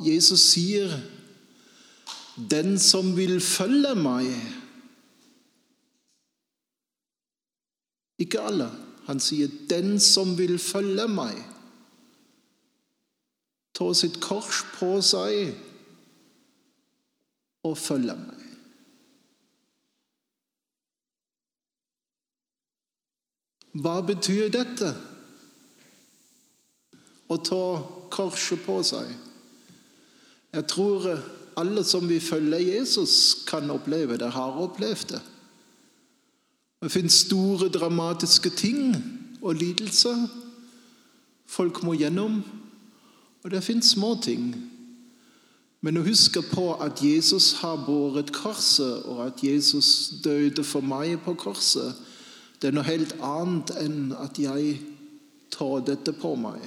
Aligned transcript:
Jesus 0.00 0.40
sier 0.52 1.00
'Den 2.50 2.78
som 2.78 3.16
vil 3.16 3.40
følge 3.40 3.94
meg' 3.94 4.60
Ikke 8.20 8.40
alle. 8.40 8.70
Han 9.06 9.20
sier 9.20 9.48
'den 9.68 10.00
som 10.00 10.38
vil 10.38 10.58
følge 10.58 11.08
meg'. 11.08 11.44
Ta 13.74 13.94
sitt 13.94 14.20
kors 14.20 14.62
på 14.78 15.00
seg 15.02 15.54
og 17.62 17.78
følge 17.78 18.16
meg. 18.16 18.36
Hva 23.72 24.00
betyr 24.02 24.50
dette? 24.52 24.90
Å 27.30 27.36
ta 27.46 27.64
korset 28.10 28.64
på 28.66 28.82
seg. 28.82 29.29
Jeg 30.52 30.66
tror 30.66 31.06
alle 31.60 31.84
som 31.84 32.08
vil 32.08 32.20
følge 32.20 32.78
Jesus, 32.78 33.44
kan 33.46 33.70
oppleve 33.70 34.16
det, 34.18 34.32
har 34.32 34.58
opplevd 34.58 35.14
det. 35.14 35.20
Det 36.82 36.92
finnes 36.92 37.12
store, 37.26 37.68
dramatiske 37.68 38.50
ting 38.50 38.94
og 39.42 39.54
lidelser 39.54 40.26
folk 41.50 41.82
må 41.82 41.94
gjennom. 41.98 42.40
Og 43.42 43.50
det 43.50 43.64
finnes 43.64 43.94
små 43.94 44.14
ting. 44.22 44.52
Men 45.80 45.96
å 45.96 46.04
huske 46.04 46.42
på 46.44 46.74
at 46.84 47.00
Jesus 47.00 47.54
har 47.62 47.80
båret 47.86 48.32
korset, 48.36 49.06
og 49.08 49.22
at 49.30 49.44
Jesus 49.44 50.20
døde 50.24 50.64
for 50.64 50.84
meg 50.84 51.16
på 51.24 51.34
korset, 51.40 51.96
det 52.60 52.68
er 52.68 52.76
noe 52.76 52.84
helt 52.84 53.14
annet 53.24 53.72
enn 53.80 54.10
at 54.20 54.36
jeg 54.38 54.74
tar 55.50 55.80
dette 55.88 56.12
på 56.12 56.34
meg. 56.36 56.60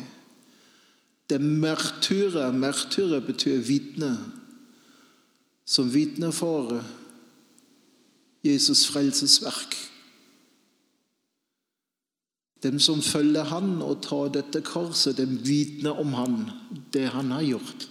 Det 1.30 1.42
martyret 1.42 2.56
Martyret 2.56 3.26
betyr 3.26 3.58
vitne. 3.58 4.18
Som 5.66 5.94
vitner 5.94 6.32
for 6.32 6.84
Jesus' 8.44 8.88
frelsesverk. 8.92 9.76
Dem 12.64 12.80
som 12.80 13.02
følger 13.02 13.44
han 13.44 13.82
og 13.82 14.02
tar 14.04 14.30
dette 14.32 14.62
korset, 14.64 15.18
dem 15.18 15.40
vitner 15.44 16.00
om 16.00 16.14
han, 16.14 16.38
det 16.94 17.10
han 17.12 17.32
har 17.32 17.44
gjort. 17.44 17.90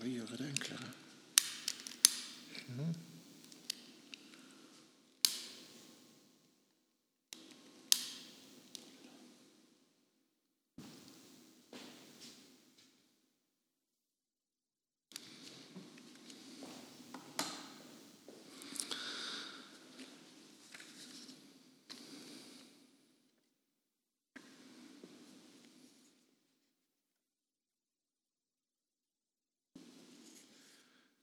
Hva 0.00 0.08
gjør 0.08 0.30
det 0.40 0.59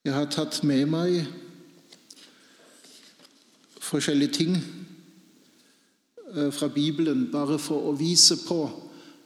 Jeg 0.08 0.16
har 0.16 0.30
tatt 0.32 0.62
med 0.64 0.86
meg 0.88 1.26
forskjellige 3.84 4.32
ting 4.38 4.54
fra 6.56 6.70
Bibelen 6.72 7.26
bare 7.34 7.58
for 7.60 7.90
å 7.90 7.96
vise 8.00 8.38
på 8.46 8.62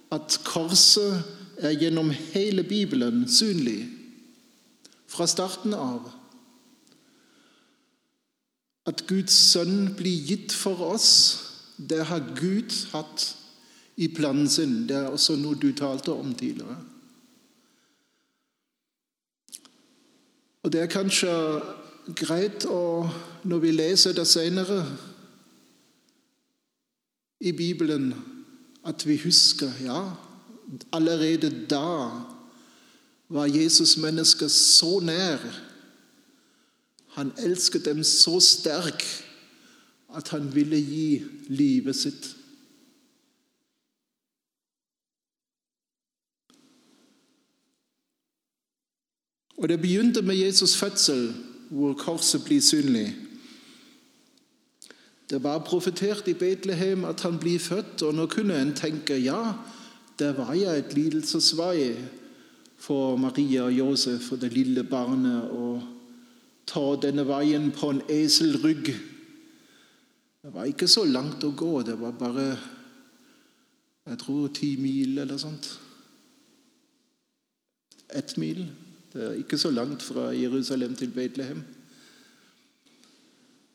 at 0.09 0.39
korset 0.41 1.21
er 1.61 1.75
gjennom 1.77 2.09
hele 2.31 2.65
Bibelen 2.65 3.27
synlig 3.29 3.83
fra 5.05 5.27
starten 5.29 5.77
av. 5.77 6.07
At 8.89 9.05
Guds 9.05 9.37
sønn 9.51 9.91
blir 9.99 10.25
gitt 10.31 10.55
for 10.63 10.81
oss, 10.95 11.11
det 11.77 12.07
har 12.09 12.25
Gud 12.41 12.73
hatt 12.95 13.27
i 14.01 14.09
planen 14.09 14.49
sin. 14.49 14.87
Det 14.89 14.97
er 14.97 15.13
også 15.13 15.37
noe 15.37 15.61
du 15.61 15.69
talte 15.77 16.17
om 16.17 16.33
tidligere. 16.33 16.79
Og 20.63 20.71
Det 20.71 20.81
er 20.81 20.91
kanskje 20.91 21.31
greit 22.17 22.65
å, 22.69 23.09
når 23.43 23.63
vi 23.63 23.71
leser 23.71 24.13
det 24.13 24.27
senere 24.29 24.83
i 27.41 27.51
Bibelen, 27.51 28.13
at 28.85 29.05
vi 29.07 29.17
husker 29.23 29.73
ja, 29.81 30.01
allerede 30.93 31.49
da 31.69 32.11
var 33.31 33.49
Jesus 33.49 33.97
mennesket 33.97 34.51
så 34.51 34.99
nær. 34.99 35.41
Han 37.17 37.33
elsket 37.37 37.85
dem 37.85 38.03
så 38.03 38.39
sterk 38.39 39.05
at 40.15 40.29
han 40.29 40.49
ville 40.55 40.77
gi 40.77 41.23
livet 41.47 41.95
sitt. 41.95 42.35
Og 49.61 49.69
Det 49.69 49.81
begynte 49.81 50.21
med 50.21 50.35
Jesus' 50.35 50.77
fødsel, 50.77 51.35
hvor 51.69 51.93
korset 51.93 52.41
blir 52.45 52.61
synlig. 52.61 53.15
Det 55.29 55.43
var 55.43 55.63
profetert 55.63 56.27
i 56.27 56.33
Betlehem 56.33 57.05
at 57.05 57.21
han 57.21 57.37
blir 57.39 57.59
født, 57.59 58.01
og 58.01 58.15
nå 58.15 58.25
kunne 58.25 58.61
en 58.61 58.73
tenke 58.73 59.13
ja, 59.21 59.53
der 60.19 60.33
var 60.33 60.53
ja 60.53 60.73
et 60.73 60.93
lidelsesvei 60.93 61.93
for 62.77 63.15
Maria 63.17 63.63
og 63.63 63.71
Josef 63.73 64.31
og 64.31 64.41
det 64.41 64.51
lille 64.53 64.83
barnet 64.83 65.53
å 65.53 65.77
ta 66.65 66.83
denne 67.01 67.27
veien 67.29 67.69
på 67.71 67.93
en 67.93 68.01
eselrygg. 68.09 68.95
Det 70.41 70.53
var 70.53 70.65
ikke 70.65 70.89
så 70.89 71.05
langt 71.05 71.43
å 71.45 71.53
gå, 71.53 71.81
det 71.85 71.99
var 72.01 72.17
bare 72.17 72.57
jeg 74.09 74.17
tror 74.19 74.47
ti 74.47 74.75
mil 74.81 75.19
eller 75.21 75.37
sånt. 75.37 75.75
Ett 78.09 78.37
mil. 78.41 78.65
Det 79.13 79.23
er 79.23 79.31
ikke 79.31 79.57
så 79.57 79.71
langt 79.71 80.03
fra 80.03 80.29
Jerusalem 80.31 80.95
til 80.95 81.11
Betlehem. 81.11 81.63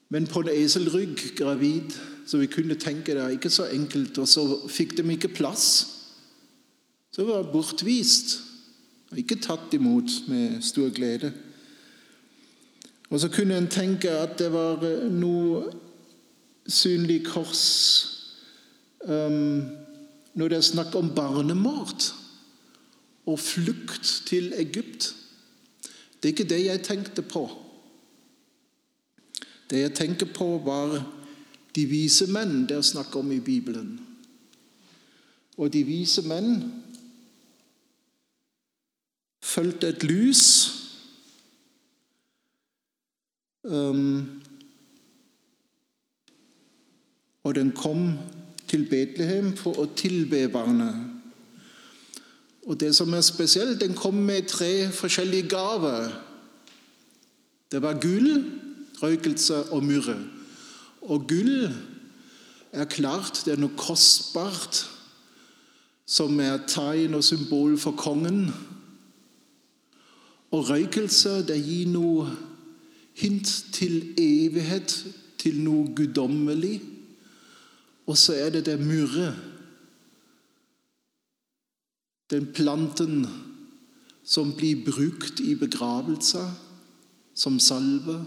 Men 0.08 0.26
på 0.26 0.40
en 0.40 0.48
eselrygg, 0.48 1.18
gravid, 1.36 1.90
så 2.26 2.38
vi 2.38 2.46
kunne 2.46 2.74
tenke 2.74 3.14
det 3.14 3.22
er 3.22 3.34
ikke 3.34 3.50
så 3.50 3.66
enkelt. 3.68 4.18
Og 4.18 4.28
så 4.28 4.46
fikk 4.68 4.96
de 4.96 5.12
ikke 5.12 5.28
plass. 5.28 5.88
Så 7.12 7.24
var 7.24 7.50
bortvist. 7.52 8.40
Og 9.10 9.18
ikke 9.18 9.38
tatt 9.42 9.74
imot 9.74 10.10
med 10.28 10.62
stor 10.62 10.90
glede. 10.94 11.32
Og 13.10 13.20
så 13.20 13.28
kunne 13.28 13.58
en 13.58 13.68
tenke 13.70 14.10
at 14.10 14.38
det 14.38 14.48
var 14.52 14.82
noe 15.10 15.66
synlig 16.66 17.20
kors 17.28 17.66
um, 19.06 19.62
når 20.34 20.50
det 20.50 20.58
er 20.58 20.66
snakk 20.66 20.96
om 20.98 21.12
barnemord 21.14 22.08
og 23.26 23.38
flukt 23.38 24.10
til 24.26 24.50
Egypt. 24.58 25.14
Det 26.26 26.32
er 26.32 26.38
ikke 26.42 26.54
det 26.54 26.64
jeg 26.64 26.82
tenkte 26.82 27.22
på. 27.22 27.50
Det 29.70 29.78
jeg 29.80 29.94
tenker 29.94 30.26
på, 30.34 30.58
var 30.58 30.96
de 31.74 31.84
vise 31.86 32.26
menn 32.26 32.64
det 32.66 32.74
er 32.74 32.82
snakk 32.82 33.14
om 33.14 33.30
i 33.30 33.38
Bibelen. 33.38 33.92
Og 35.54 35.70
de 35.70 35.84
vise 35.86 36.24
menn 36.26 36.64
fulgte 39.38 39.94
et 39.94 40.02
lys 40.02 40.42
um, 43.62 44.42
Og 47.44 47.54
den 47.54 47.70
kom 47.70 48.18
til 48.66 48.88
Betlehem 48.90 49.54
for 49.54 49.78
å 49.78 49.92
tilbe 49.94 50.48
barnet. 50.50 51.15
Og 52.66 52.80
det 52.80 52.96
som 52.96 53.12
er 53.14 53.20
spesielt, 53.20 53.80
Den 53.80 53.94
kom 53.94 54.14
med 54.14 54.48
tre 54.48 54.92
forskjellige 54.92 55.48
gaver. 55.48 56.08
Det 57.70 57.82
var 57.82 58.00
gull, 58.00 58.44
røykelse 59.02 59.62
og 59.62 59.84
myrre. 59.84 60.16
Og 61.02 61.28
gull 61.28 61.72
er 62.72 62.84
klart 62.84 63.42
det 63.44 63.52
er 63.52 63.60
noe 63.60 63.76
kostbart 63.78 64.86
som 66.06 66.40
er 66.40 66.62
tegn 66.70 67.14
og 67.14 67.24
symbol 67.24 67.78
for 67.78 67.96
kongen. 67.98 68.50
Og 70.50 70.70
røykelse 70.70 71.42
det 71.46 71.58
gir 71.64 71.90
noe 71.90 72.30
hint 73.16 73.50
til 73.72 74.14
evighet, 74.18 75.06
til 75.38 75.58
noe 75.64 75.90
guddommelig. 75.96 76.80
Og 78.06 78.18
så 78.18 78.34
er 78.38 78.50
det 78.50 78.66
det 78.66 78.78
myrre. 78.80 79.34
Den 82.30 82.52
planten 82.52 83.26
som 84.24 84.52
blir 84.56 84.84
brukt 84.84 85.40
i 85.40 85.54
begravelser 85.54 86.48
som 87.34 87.60
salve, 87.62 88.24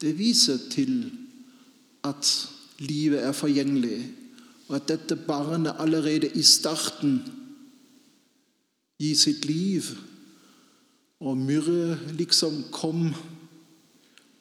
det 0.00 0.16
viser 0.18 0.58
til 0.70 1.12
at 2.02 2.48
livet 2.82 3.22
er 3.22 3.32
forgjengelig, 3.32 4.00
og 4.68 4.76
at 4.80 4.88
dette 4.88 5.16
barnet 5.16 5.78
allerede 5.78 6.32
i 6.34 6.42
starten 6.42 7.20
gir 8.98 9.14
sitt 9.18 9.44
liv. 9.46 9.92
Og 11.22 11.38
myrre 11.38 11.98
liksom 12.18 12.64
kom 12.74 13.12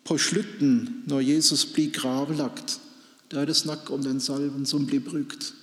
på 0.05 0.17
slutten, 0.17 1.03
når 1.07 1.27
Jesus 1.35 1.65
blir 1.65 1.91
gravlagt. 1.93 2.79
Da 3.31 3.41
er 3.41 3.45
det 3.45 3.55
snakk 3.59 3.91
om 3.93 4.01
den 4.03 4.19
salven 4.19 4.65
som 4.65 4.87
blir 4.87 5.03
brukt. 5.05 5.53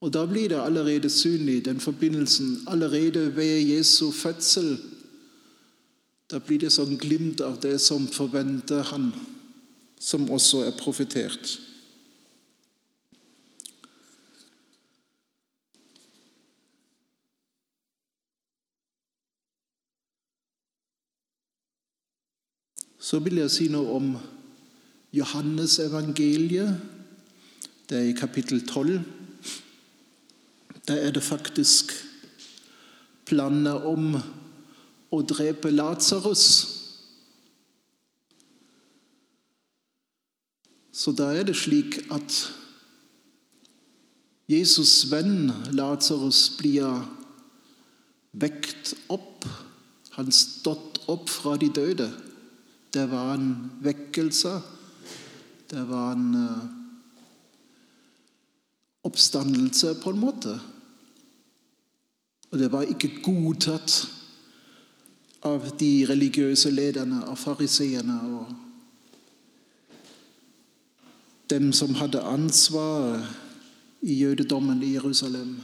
Og 0.00 0.12
Da 0.12 0.26
blir 0.26 0.48
det 0.48 0.60
allerede 0.60 1.10
synlig, 1.10 1.64
den 1.64 1.80
forbindelsen, 1.80 2.64
allerede 2.66 3.36
ved 3.36 3.60
Jesu 3.60 4.10
fødsel. 4.10 4.78
Da 6.30 6.38
blir 6.38 6.58
det 6.58 6.70
sånn 6.72 6.98
glimt 7.00 7.40
av 7.40 7.56
det 7.62 7.80
som 7.80 8.06
forventer 8.06 8.82
han, 8.92 9.10
som 10.00 10.30
også 10.30 10.62
er 10.68 10.76
profetert. 10.78 11.58
Så 22.98 23.18
vil 23.24 23.40
jeg 23.40 23.50
si 23.50 23.70
noe 23.72 23.94
om 23.96 24.10
Johannes 25.16 25.78
evangeliet. 25.80 26.76
Det 27.88 27.96
er 27.98 28.10
i 28.10 28.18
kapittel 28.18 28.60
12. 28.66 29.17
Der 30.88 30.96
er 30.96 31.10
det 31.12 31.22
faktisk 31.22 31.92
planer 33.28 33.84
om 33.84 34.14
å 35.12 35.18
drepe 35.28 35.68
Lasarus. 35.72 36.44
Så 40.92 41.12
da 41.12 41.28
er 41.36 41.44
det 41.48 41.58
slik 41.60 42.00
at 42.08 42.38
Jesus' 44.48 45.10
venn 45.12 45.52
Lasarus 45.76 46.40
blir 46.56 47.04
vekt 48.32 48.94
opp. 49.12 49.44
Han 50.16 50.32
stått 50.32 51.02
opp 51.12 51.28
fra 51.28 51.58
de 51.60 51.68
døde. 51.68 52.08
Det 52.96 53.04
var 53.12 53.36
en 53.36 53.52
vekkelse. 53.84 54.56
Det 55.68 55.84
var 55.84 56.16
en 56.16 56.32
uh, 56.32 56.64
oppstandelse, 59.04 59.94
på 60.00 60.16
en 60.16 60.24
måte. 60.24 60.56
Og 62.50 62.58
det 62.58 62.72
var 62.72 62.82
ikke 62.88 63.10
godtatt 63.22 64.08
av 65.46 65.68
de 65.78 66.06
religiøse 66.08 66.70
lederne, 66.70 67.22
av 67.28 67.36
fariseerne 67.36 68.20
og 68.38 68.54
dem 71.50 71.72
som 71.72 71.94
hadde 71.96 72.20
ansvaret 72.20 73.24
i 74.02 74.14
jødedommen 74.22 74.82
i 74.82 74.92
Jerusalem. 74.94 75.56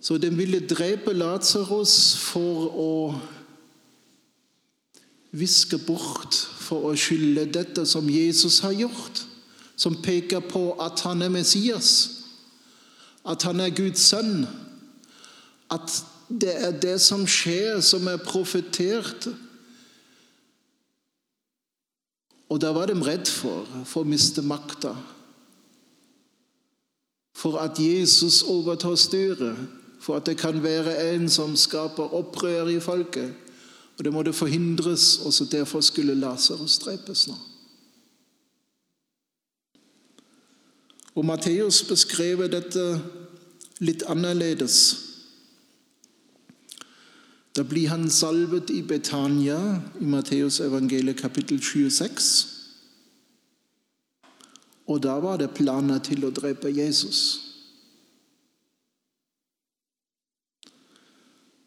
Så 0.00 0.18
de 0.18 0.30
ville 0.34 0.66
drepe 0.66 1.12
Lasarus 1.14 2.16
for 2.18 2.72
å 2.74 2.94
viske 5.30 5.78
bort, 5.86 6.34
for 6.34 6.90
å 6.90 6.96
skylde 6.98 7.46
dette 7.54 7.86
som 7.86 8.10
Jesus 8.10 8.58
har 8.66 8.74
gjort, 8.74 9.22
som 9.76 9.94
peker 10.02 10.42
på 10.50 10.72
at 10.82 11.00
han 11.06 11.22
er 11.22 11.30
Messias, 11.32 11.92
at 13.24 13.46
han 13.46 13.62
er 13.62 13.70
Guds 13.70 14.02
sønn 14.10 14.42
at 15.72 16.04
det 16.40 16.52
er 16.64 16.72
det 16.80 17.00
som 17.00 17.26
skjer, 17.28 17.80
som 17.80 18.06
er 18.08 18.20
profetert. 18.24 19.28
Og 22.48 22.60
da 22.60 22.72
var 22.72 22.88
de 22.88 22.96
redd 23.00 23.28
for, 23.28 23.68
for 23.88 24.04
å 24.04 24.08
miste 24.08 24.44
makta. 24.44 24.94
For 27.36 27.58
at 27.60 27.80
Jesus 27.80 28.42
overtar 28.42 28.96
styret. 29.00 29.56
For 30.02 30.18
at 30.18 30.26
det 30.26 30.36
kan 30.40 30.62
være 30.62 30.96
en 31.12 31.28
som 31.30 31.56
skaper 31.56 32.14
opprør 32.16 32.72
i 32.72 32.80
folket. 32.80 33.32
Og 33.98 34.04
det 34.04 34.12
måtte 34.12 34.32
forhindres. 34.32 35.18
og 35.24 35.32
så 35.32 35.44
Derfor 35.44 35.80
skulle 35.80 36.14
Lasarus 36.14 36.78
drepes 36.78 37.28
nå. 37.28 37.38
Og 41.14 41.24
Matteus 41.24 41.82
beskrev 41.84 42.48
dette 42.48 43.00
litt 43.84 44.02
annerledes. 44.08 45.11
Da 47.56 47.62
blir 47.62 47.88
han 47.88 48.10
salvet 48.10 48.70
i 48.70 48.82
Betania 48.82 49.82
i 50.00 50.04
Matteus 50.04 50.60
evangeliet 50.60 51.16
kapittel 51.20 51.60
26. 51.60 52.46
Og 54.86 55.02
da 55.02 55.18
var 55.20 55.36
det 55.36 55.52
planer 55.54 55.98
til 55.98 56.24
å 56.24 56.30
drepe 56.32 56.72
Jesus. 56.72 57.52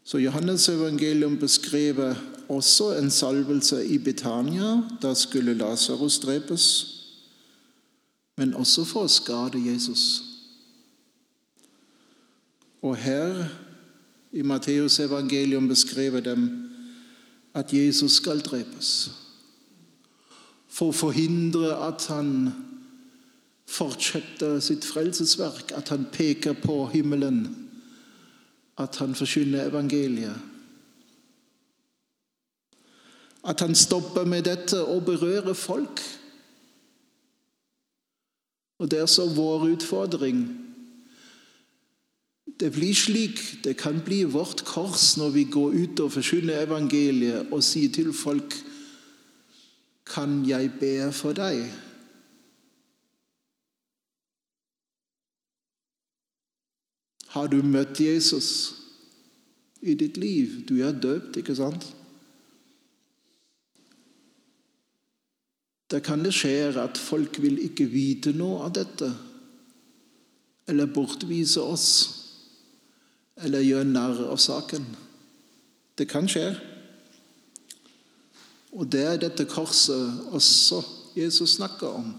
Så 0.06 0.18
Johannes 0.22 0.70
evangelium 0.70 1.38
beskriver 1.38 2.16
også 2.50 2.92
en 2.98 3.12
salvelse 3.12 3.86
i 3.86 3.98
Betania. 3.98 4.84
Da 5.02 5.14
skulle 5.14 5.54
Lasarus 5.54 6.20
drepes, 6.20 6.66
men 8.38 8.54
også 8.54 8.86
for 8.86 9.06
å 9.06 9.10
skade 9.10 9.62
Jesus. 9.62 10.22
Og 12.82 12.98
her 13.02 13.48
i 14.36 14.42
Matteus 14.42 15.00
evangelium 15.00 15.68
beskrevet 15.68 16.26
dem 16.26 16.72
at 17.54 17.74
Jesus 17.74 18.12
skal 18.20 18.42
drepes. 18.44 19.12
For 20.68 20.92
å 20.92 20.96
forhindre 20.96 21.72
at 21.88 22.04
han 22.12 22.50
fortsetter 23.66 24.60
sitt 24.60 24.84
frelsesverk, 24.86 25.72
at 25.72 25.90
han 25.90 26.10
peker 26.12 26.58
på 26.60 26.82
himmelen, 26.92 27.46
at 28.78 29.00
han 29.00 29.16
forkynner 29.16 29.70
evangeliet. 29.70 30.36
At 33.46 33.64
han 33.64 33.76
stopper 33.76 34.28
med 34.28 34.44
dette 34.50 34.84
og 34.84 35.06
berører 35.08 35.54
folk. 35.54 36.02
Og 38.84 38.92
Det 38.92 39.00
er 39.00 39.08
så 39.08 39.30
vår 39.32 39.70
utfordring 39.78 40.44
det 42.60 42.72
blir 42.72 42.94
slik, 42.94 43.64
det 43.64 43.78
kan 43.78 44.00
bli 44.06 44.24
vårt 44.24 44.64
kors 44.66 45.18
når 45.18 45.30
vi 45.30 45.44
går 45.52 45.74
ut 45.76 46.00
og 46.00 46.12
forkynner 46.16 46.64
evangeliet 46.64 47.52
og 47.52 47.64
sier 47.64 47.92
til 47.92 48.14
folk 48.14 48.56
Kan 50.06 50.44
jeg 50.46 50.70
be 50.80 51.12
for 51.12 51.34
deg? 51.34 51.64
Har 57.34 57.48
du 57.50 57.58
møtt 57.66 58.00
Jesus 58.00 58.50
i 59.82 59.96
ditt 59.98 60.18
liv? 60.22 60.62
Du 60.70 60.78
er 60.86 60.94
døpt, 60.94 61.40
ikke 61.42 61.56
sant? 61.58 61.88
Da 65.90 66.00
kan 66.00 66.22
det 66.22 66.36
skje 66.38 66.70
at 66.80 67.02
folk 67.02 67.42
vil 67.42 67.58
ikke 67.66 67.90
vite 67.90 68.32
noe 68.38 68.62
av 68.70 68.78
dette, 68.78 69.10
eller 70.70 70.94
bortvise 70.94 71.66
oss 71.66 71.90
eller 73.44 73.66
gjøre 73.66 73.88
narr 73.90 74.22
av 74.30 74.40
saken. 74.40 74.86
Det 75.98 76.08
kan 76.12 76.28
skje. 76.30 76.54
Og 78.76 78.88
det 78.92 79.04
er 79.08 79.20
dette 79.20 79.48
korset 79.48 80.32
også 80.36 80.82
Jesus 81.16 81.56
snakker 81.56 81.88
om. 81.88 82.14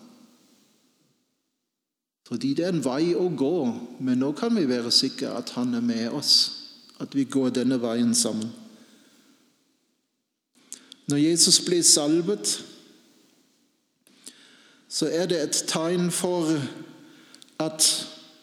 Fordi 2.26 2.54
det 2.54 2.64
er 2.64 2.72
en 2.74 2.84
vei 2.84 3.14
å 3.14 3.28
gå, 3.30 3.56
men 4.02 4.18
nå 4.18 4.32
kan 4.34 4.56
vi 4.56 4.64
være 4.66 4.90
sikre 4.90 5.36
at 5.38 5.52
han 5.54 5.76
er 5.78 5.84
med 5.84 6.08
oss. 6.16 6.32
At 6.98 7.14
vi 7.14 7.26
går 7.28 7.52
denne 7.54 7.78
veien 7.78 8.14
sammen. 8.16 8.48
Når 11.06 11.16
Jesus 11.22 11.60
blir 11.62 11.84
salvet, 11.86 12.64
så 14.88 15.06
er 15.12 15.28
det 15.30 15.38
et 15.42 15.62
tegn 15.68 16.10
for 16.10 16.56
at 17.62 17.86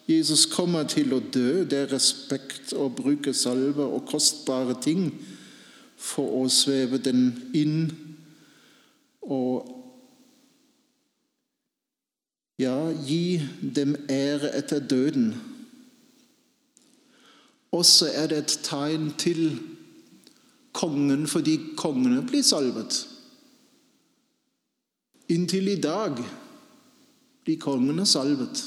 Jesus 0.07 0.45
kommer 0.51 0.83
til 0.89 1.13
å 1.15 1.21
dø. 1.21 1.63
Det 1.63 1.85
er 1.85 1.93
respekt 1.93 2.73
å 2.75 2.89
bruke 2.91 3.33
salve 3.33 3.85
og 3.85 4.07
kostbare 4.09 4.75
ting 4.83 5.07
for 5.99 6.43
å 6.43 6.49
sveve 6.51 6.99
den 6.99 7.29
inn 7.55 7.77
og 9.23 9.69
ja, 12.59 12.91
gi 13.07 13.39
dem 13.75 13.95
ære 14.11 14.51
etter 14.59 14.83
døden. 14.83 15.31
Også 17.73 18.11
er 18.13 18.27
det 18.29 18.43
et 18.43 18.59
tegn 18.67 19.09
til 19.17 19.55
kongen 20.75 21.25
fordi 21.29 21.57
kongene 21.79 22.21
blir 22.27 22.43
salvet. 22.45 22.99
Inntil 25.33 25.71
i 25.71 25.79
dag 25.81 26.19
blir 27.43 27.59
kongene 27.63 28.05
salvet. 28.05 28.61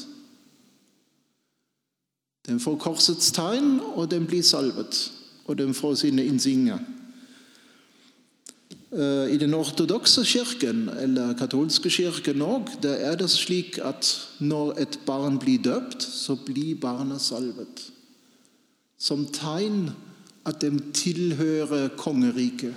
Den 2.46 2.60
får 2.60 2.76
korsets 2.78 3.32
tegn, 3.34 3.80
og 3.80 4.10
den 4.10 4.26
blir 4.26 4.42
salvet. 4.42 5.12
Og 5.46 5.58
den 5.58 5.74
får 5.74 5.94
sine 5.94 6.24
insigner. 6.24 6.78
Eh, 8.92 9.34
I 9.34 9.36
den 9.36 9.54
ortodokse 9.54 10.24
kirken, 10.24 10.88
eller 10.88 11.34
katolske 11.34 11.90
kirken 11.90 12.42
òg, 12.42 12.70
er 12.86 13.16
det 13.18 13.30
slik 13.30 13.78
at 13.82 14.06
når 14.40 14.78
et 14.80 14.98
barn 15.06 15.38
blir 15.38 15.58
døpt, 15.58 16.02
så 16.02 16.36
blir 16.36 16.78
barnet 16.80 17.20
salvet. 17.20 17.90
Som 18.98 19.26
tegn 19.26 19.90
at 20.46 20.60
de 20.62 20.70
tilhører 20.94 21.88
kongeriket, 21.98 22.74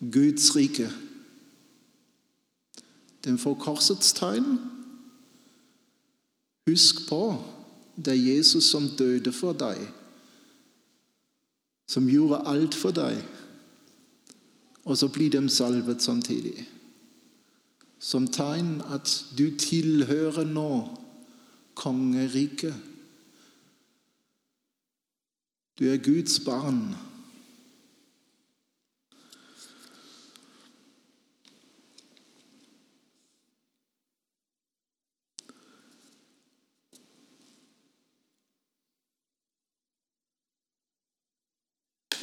Guds 0.00 0.56
rike. 0.56 0.88
Den 3.24 3.38
får 3.38 3.54
korsets 3.54 4.12
tegn. 4.12 4.58
Husk 6.68 7.08
på 7.08 7.22
det 8.04 8.12
er 8.14 8.34
Jesus 8.36 8.70
som 8.70 8.88
døde 8.98 9.32
for 9.34 9.56
deg, 9.58 9.80
som 11.90 12.06
gjorde 12.08 12.44
alt 12.46 12.76
for 12.78 12.94
deg. 12.94 13.18
Og 14.88 14.96
så 14.96 15.08
blir 15.12 15.32
de 15.32 15.48
salvet 15.50 16.02
samtidig. 16.02 16.68
Som 17.98 18.28
tegn 18.30 18.78
at 18.94 19.10
du 19.38 19.50
tilhører 19.58 20.46
nå 20.46 20.70
kongeriket. 21.74 22.74
Du 25.78 25.84
er 25.90 25.98
Guds 26.02 26.38
barn. 26.44 26.94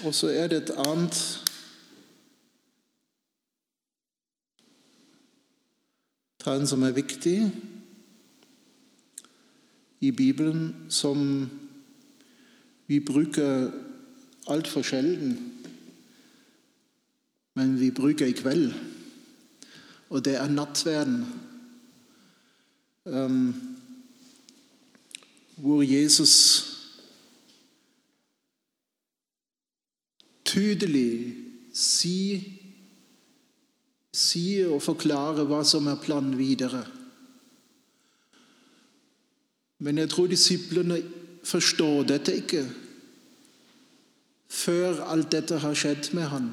Og 0.05 0.13
så 0.13 0.27
er 0.27 0.47
det 0.47 0.57
et 0.57 0.75
annet 0.77 1.17
tegn 6.45 6.67
som 6.69 6.83
er 6.85 6.93
viktig 6.93 7.39
i 10.05 10.11
Bibelen, 10.11 10.75
som 10.93 11.49
vi 12.85 12.99
bruker 13.01 13.71
altfor 14.47 14.85
sjelden, 14.85 15.33
men 17.57 17.79
vi 17.79 17.89
bruker 17.89 18.29
i 18.29 18.37
kveld. 18.37 18.73
Og 20.09 20.25
det 20.25 20.35
er 20.37 20.53
nattverden. 20.53 21.25
Um, 23.05 23.53
hvor 25.57 25.81
Jesus 25.81 26.74
tydelig 30.55 31.35
sier 31.75 32.43
si 34.15 34.63
og 34.63 34.79
forklarer 34.83 35.47
hva 35.49 35.61
som 35.67 35.89
er 35.91 35.99
planen 35.99 36.37
videre. 36.39 36.85
Men 39.83 39.99
jeg 39.99 40.11
tror 40.13 40.31
disiplene 40.31 41.01
forstår 41.45 42.07
dette 42.13 42.35
ikke 42.39 42.63
før 44.55 45.01
alt 45.11 45.33
dette 45.33 45.59
har 45.59 45.75
skjedd 45.75 46.13
med 46.15 46.29
han. 46.31 46.47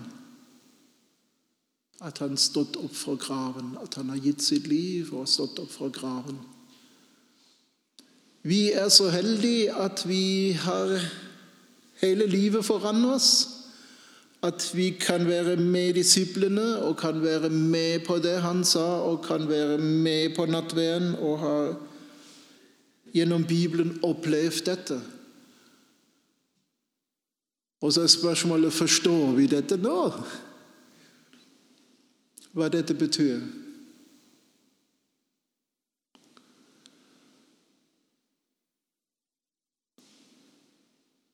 At 2.03 2.19
han 2.19 2.35
stått 2.41 2.77
opp 2.83 2.97
fra 2.99 3.15
graven, 3.15 3.77
at 3.79 3.95
han 3.95 4.11
har 4.11 4.19
gitt 4.19 4.43
sitt 4.43 4.67
liv 4.67 5.13
og 5.15 5.31
stått 5.31 5.63
opp 5.63 5.71
fra 5.71 5.87
graven. 5.95 6.41
Vi 8.43 8.73
er 8.75 8.91
så 8.91 9.07
heldige 9.15 9.71
at 9.71 10.03
vi 10.03 10.51
har 10.59 10.97
hele 12.03 12.27
livet 12.27 12.67
foran 12.67 13.05
oss 13.07 13.62
at 14.43 14.71
vi 14.75 14.91
kan 14.91 15.27
være 15.27 15.57
med 15.57 15.95
disiplene 15.95 16.83
og 16.83 16.97
kan 16.97 17.23
være 17.23 17.51
med 17.51 18.01
på 18.07 18.19
det 18.19 18.41
han 18.43 18.65
sa, 18.65 19.01
og 19.07 19.25
kan 19.25 19.49
være 19.49 19.79
med 19.79 20.35
på 20.37 20.47
nattverden 20.47 21.15
og 21.15 21.39
har 21.39 21.75
gjennom 23.15 23.45
Bibelen 23.47 24.01
opplevd 24.03 24.65
dette. 24.67 25.01
Og 27.83 27.93
så 27.93 28.03
er 28.03 28.07
spørsmålet 28.07 28.73
forstår 28.73 29.33
vi 29.37 29.47
dette 29.47 29.77
nå? 29.77 30.11
Hva 32.53 32.69
dette 32.69 32.95
betyr. 32.95 33.41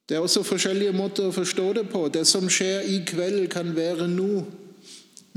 Det 0.09 0.17
er 0.17 0.25
også 0.25 0.41
forskjellige 0.43 0.93
måter 0.97 1.29
å 1.29 1.35
forstå 1.37 1.67
det 1.77 1.89
på. 1.93 2.07
Det 2.09 2.25
som 2.27 2.49
skjer 2.49 2.87
i 2.89 3.03
kveld, 3.05 3.43
kan 3.53 3.75
være 3.77 4.07
noe 4.09 4.47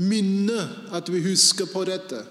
minne, 0.00 0.62
at 0.96 1.10
vi 1.12 1.20
husker 1.26 1.68
på 1.68 1.84
dette. 1.84 2.22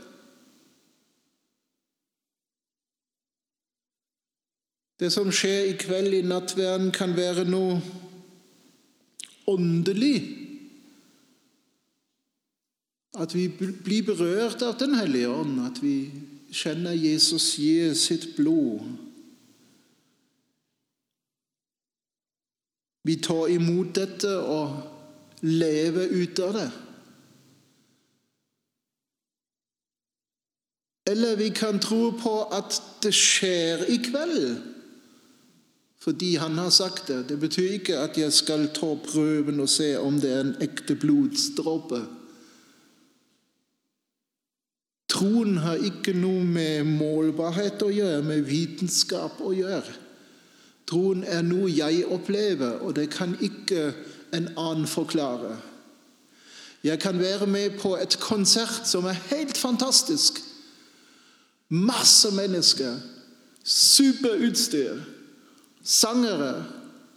Det 5.01 5.11
som 5.13 5.29
skjer 5.33 5.69
i 5.69 5.77
kveld 5.81 6.17
i 6.17 6.23
nattverden, 6.25 6.89
kan 6.93 7.13
være 7.17 7.45
noe 7.45 7.77
åndelig. 9.49 10.17
At 13.21 13.35
vi 13.37 13.47
blir 13.53 14.05
berørt 14.07 14.61
av 14.65 14.79
Den 14.79 14.95
hellige 14.97 15.29
ånd, 15.29 15.59
at 15.61 15.77
vi 15.83 16.09
kjenner 16.49 16.97
Jesus 16.97 17.53
gi 17.59 17.93
sitt 17.93 18.31
blod 18.37 19.10
Vi 23.03 23.17
tar 23.23 23.49
imot 23.49 23.95
dette 23.97 24.31
og 24.37 25.41
lever 25.41 26.13
ut 26.21 26.39
av 26.45 26.53
det. 26.57 26.69
Eller 31.11 31.35
vi 31.35 31.49
kan 31.49 31.79
tro 31.81 32.11
på 32.15 32.35
at 32.53 32.77
det 33.03 33.13
skjer 33.15 33.87
i 33.89 33.97
kveld 34.05 34.43
fordi 36.01 36.31
han 36.41 36.55
har 36.57 36.71
sagt 36.73 37.11
det. 37.11 37.27
Det 37.29 37.35
betyr 37.37 37.75
ikke 37.77 37.99
at 38.01 38.15
jeg 38.17 38.33
skal 38.33 38.63
ta 38.73 38.95
prøven 39.05 39.61
og 39.61 39.69
se 39.69 39.91
om 40.01 40.15
det 40.17 40.31
er 40.33 40.39
en 40.41 40.55
ekte 40.65 40.95
blodsdråpe. 40.97 41.99
Troen 45.11 45.59
har 45.61 45.83
ikke 45.85 46.15
noe 46.17 46.41
med 46.41 46.89
målbarhet 46.89 47.83
å 47.85 47.91
gjøre, 47.93 48.23
med 48.25 48.47
vitenskap 48.49 49.43
å 49.45 49.53
gjøre. 49.53 50.00
Troen 50.91 51.23
er 51.23 51.41
noe 51.47 51.71
jeg 51.71 52.03
opplever, 52.11 52.81
og 52.83 52.95
det 52.97 53.07
kan 53.13 53.37
ikke 53.39 53.93
en 54.35 54.49
annen 54.59 54.87
forklare. 54.87 55.55
Jeg 56.83 56.99
kan 56.99 57.19
være 57.19 57.47
med 57.47 57.77
på 57.79 57.95
et 57.95 58.17
konsert 58.19 58.87
som 58.89 59.05
er 59.05 59.15
helt 59.29 59.57
fantastisk. 59.57 60.41
Masse 61.69 62.31
mennesker, 62.35 62.97
superutstyr, 63.63 64.99
sangere. 65.83 66.65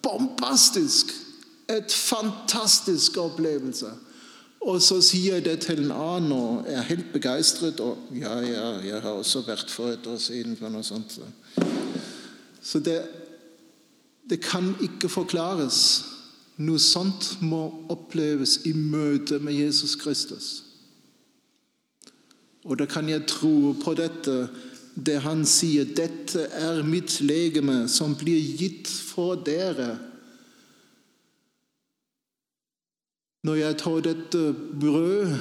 Bombastisk. 0.03 1.07
Et 1.69 1.93
fantastisk 1.93 3.17
opplevelse. 3.17 3.89
Og 4.61 4.83
så 4.83 5.01
sier 5.01 5.39
jeg 5.39 5.45
det 5.45 5.59
til 5.65 5.81
en 5.85 5.93
annen 5.93 6.33
og 6.33 6.69
er 6.69 6.85
helt 6.85 7.09
begeistret. 7.13 7.81
Og 7.81 7.99
ja, 8.13 8.39
ja, 8.45 8.67
jeg 8.85 9.01
har 9.01 9.17
også 9.17 9.41
vært 9.49 9.71
for 9.73 9.97
et 9.97 10.07
år 10.07 10.21
siden 10.21 10.57
på 10.61 10.69
noe 10.69 10.85
sånt. 10.85 11.19
Så 12.63 12.81
det 12.85 13.01
det 14.31 14.41
kan 14.41 14.75
ikke 14.83 15.09
forklares. 15.09 15.79
Noe 16.57 16.79
sånt 16.79 17.35
må 17.43 17.67
oppleves 17.91 18.61
i 18.69 18.73
møte 18.73 19.41
med 19.43 19.57
Jesus 19.59 19.97
Kristus. 19.99 20.63
Og 22.65 22.79
da 22.81 22.87
kan 22.89 23.09
jeg 23.11 23.27
tro 23.29 23.75
på 23.83 23.93
dette, 23.99 24.49
det 24.95 25.19
han 25.27 25.43
sier. 25.45 25.85
Dette 25.85 26.47
er 26.57 26.85
mitt 26.87 27.19
legeme, 27.21 27.85
som 27.91 28.15
blir 28.17 28.41
gitt 28.57 28.89
for 28.89 29.37
dere. 29.45 29.99
Når 33.45 33.61
jeg 33.61 33.79
tar 33.83 34.01
dette 34.07 34.45
brød, 34.81 35.35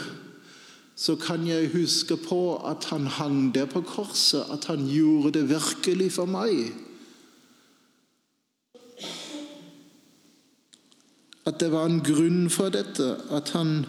så 0.95 1.15
kan 1.15 1.47
jeg 1.47 1.71
huske 1.71 2.17
på 2.19 2.57
at 2.67 2.89
han 2.91 3.07
hang 3.07 3.53
der 3.55 3.65
på 3.65 3.81
korset, 3.81 4.43
at 4.51 4.65
han 4.65 4.83
gjorde 4.87 5.39
det 5.39 5.49
virkelig 5.49 6.11
for 6.17 6.27
meg. 6.29 6.73
At 11.45 11.59
det 11.59 11.71
var 11.73 11.89
en 11.89 12.01
grunn 12.03 12.49
for 12.49 12.71
dette, 12.71 13.15
at 13.31 13.51
han 13.55 13.83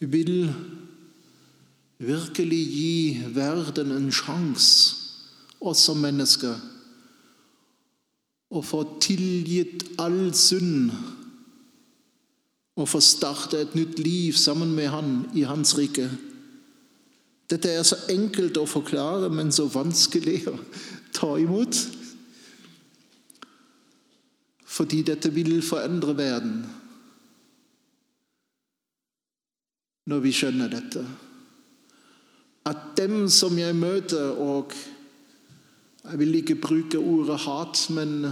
vil 0.00 0.50
virkelig 2.00 2.60
gi 2.72 3.22
verden 3.34 3.92
en 3.92 4.10
sjanse, 4.12 4.96
oss 5.60 5.84
som 5.84 6.00
mennesker, 6.00 6.56
å 8.50 8.62
få 8.64 8.80
tilgitt 9.04 9.84
all 10.00 10.32
synd 10.34 10.90
og 12.80 12.88
få 12.88 13.00
starte 13.04 13.60
et 13.60 13.76
nytt 13.76 14.00
liv 14.00 14.32
sammen 14.40 14.72
med 14.74 14.88
han 14.90 15.12
i 15.36 15.44
hans 15.44 15.76
rike. 15.78 16.08
Dette 17.50 17.70
er 17.70 17.84
så 17.86 17.98
enkelt 18.10 18.56
å 18.56 18.66
forklare, 18.66 19.28
men 19.30 19.52
så 19.52 19.68
vanskelig 19.70 20.44
å 20.48 20.56
ta 21.14 21.34
imot. 21.38 21.76
Fordi 24.70 25.02
dette 25.02 25.32
vil 25.34 25.58
forandre 25.66 26.14
verden. 26.16 26.62
Når 30.06 30.22
vi 30.22 30.32
skjønner 30.34 30.70
dette. 30.70 31.02
At 32.70 32.94
dem 32.98 33.24
som 33.28 33.58
jeg 33.58 33.74
møter, 33.76 34.30
og 34.30 34.74
jeg 36.04 36.18
vil 36.18 36.38
ikke 36.38 36.60
bruke 36.62 36.98
ordet 36.98 37.40
hat, 37.46 37.82
men 37.90 38.30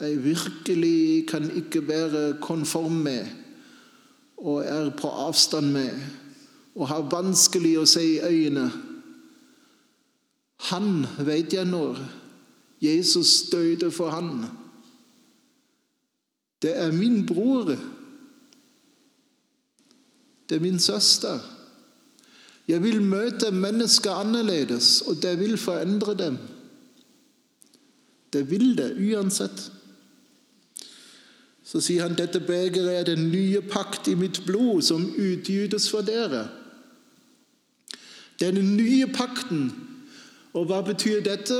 jeg 0.00 0.24
virkelig 0.24 1.28
kan 1.30 1.50
ikke 1.50 1.88
være 1.88 2.38
konform 2.42 3.02
med 3.06 3.26
og 4.38 4.62
er 4.64 4.90
på 4.94 5.08
avstand 5.08 5.72
med 5.74 5.98
og 6.78 6.86
har 6.86 7.08
vanskelig 7.10 7.72
å 7.80 7.88
se 7.90 8.04
i 8.06 8.20
øynene. 8.22 8.68
Han 10.70 11.06
vet 11.26 11.54
jeg 11.54 11.66
når. 11.66 11.98
Jesus 12.82 13.48
døde 13.50 13.90
for 13.90 14.14
han. 14.14 14.46
Det 16.62 16.76
er 16.76 16.92
min 16.92 17.26
bror. 17.26 17.76
Det 20.48 20.56
er 20.56 20.60
min 20.60 20.78
søster. 20.78 21.38
Jeg 22.68 22.82
vil 22.82 23.02
møte 23.02 23.50
mennesker 23.50 24.12
annerledes, 24.12 25.00
og 25.00 25.22
det 25.22 25.38
vil 25.40 25.58
forandre 25.58 26.14
dem. 26.14 26.38
Det 28.32 28.50
vil 28.50 28.76
det 28.76 28.92
uansett. 29.00 29.72
Så 31.64 31.80
sier 31.84 32.06
han 32.06 32.16
dette 32.16 32.40
begeret 32.40 32.92
er 32.92 33.04
den 33.04 33.28
nye 33.28 33.60
pakt 33.60 34.08
i 34.08 34.16
mitt 34.16 34.40
blod, 34.46 34.82
som 34.82 35.04
utgytes 35.16 35.90
for 35.90 36.04
dere. 36.04 36.46
Er 38.40 38.52
den 38.56 38.76
nye 38.76 39.06
pakten. 39.12 39.68
Og 40.56 40.68
hva 40.68 40.80
betyr 40.84 41.20
dette? 41.24 41.58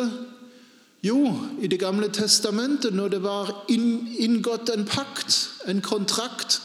Jo, 1.03 1.35
i 1.61 1.67
Det 1.67 1.79
gamle 1.79 2.09
testamentet, 2.09 2.95
når 2.95 3.09
det 3.09 3.23
var 3.23 3.65
inngått 3.69 4.71
en 4.75 4.85
pakt, 4.85 5.51
en 5.67 5.81
kontrakt, 5.81 6.61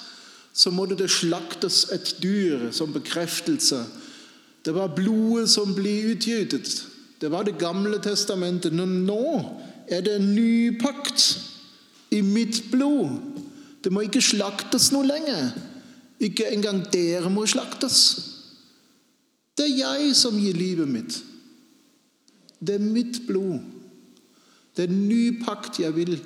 så 0.53 0.71
måtte 0.71 0.95
det 0.95 1.09
slaktes 1.09 1.85
et 1.91 2.15
dyr 2.21 2.71
som 2.71 2.93
bekreftelse. 2.93 3.85
Det 4.65 4.73
var 4.73 4.95
blodet 4.95 5.49
som 5.49 5.73
ble 5.75 6.13
utgytet. 6.13 6.85
Det 7.21 7.31
var 7.31 7.43
Det 7.43 7.57
gamle 7.59 7.99
testamentet. 8.01 8.73
Men 8.73 9.05
nå 9.05 9.45
er 9.87 10.01
det 10.01 10.15
en 10.15 10.35
ny 10.35 10.79
pakt 10.79 11.39
i 12.11 12.21
mitt 12.21 12.71
blod. 12.71 13.09
Det 13.83 13.91
må 13.91 14.05
ikke 14.05 14.21
slaktes 14.21 14.91
noe 14.91 15.07
lenger. 15.07 15.51
Ikke 16.19 16.47
engang 16.53 16.83
dere 16.93 17.29
må 17.29 17.45
slaktes. 17.45 17.97
Det 19.57 19.65
er 19.65 19.77
jeg 19.77 20.15
som 20.15 20.37
gir 20.39 20.53
livet 20.53 20.87
mitt. 20.87 21.19
Det 22.59 22.75
er 22.75 22.85
mitt 22.85 23.27
blod. 23.27 23.59
Det 24.75 24.83
er 24.83 24.89
en 24.89 25.07
ny 25.07 25.43
pakt 25.43 25.79
jeg 25.79 25.95
vil 25.95 26.17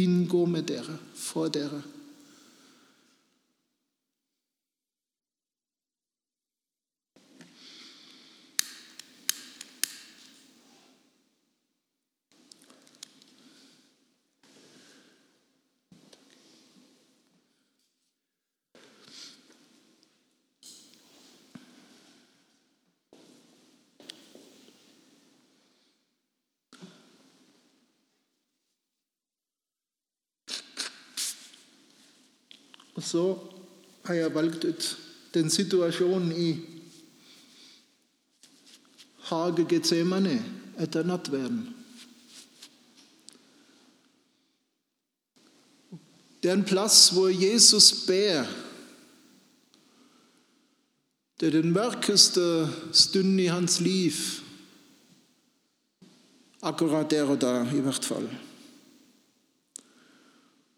inngå 0.00 0.44
med 0.48 0.62
dere, 0.70 0.96
for 1.14 1.48
dere. 1.52 1.82
Så 33.02 33.38
har 34.04 34.14
jeg 34.14 34.34
valgt 34.34 34.64
ut 34.64 34.98
den 35.34 35.50
situasjonen 35.50 36.32
i 36.32 36.48
hage 39.30 39.66
Getsemane 39.68 40.38
etter 40.80 41.06
nattverden. 41.06 41.68
Det 46.40 46.48
er 46.48 46.56
en 46.56 46.64
plass 46.64 47.10
hvor 47.12 47.28
Jesus 47.28 47.92
ber. 48.06 48.48
Det 51.40 51.48
er 51.48 51.60
den 51.60 51.72
mørkeste 51.72 52.68
stunden 52.92 53.38
i 53.40 53.50
hans 53.52 53.80
liv. 53.80 54.16
Akkurat 56.62 57.10
der 57.10 57.28
og 57.28 57.40
da, 57.40 57.60
i 57.72 57.80
hvert 57.80 58.04
fall. 58.04 58.28